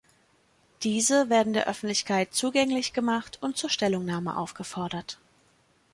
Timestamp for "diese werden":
0.81-1.53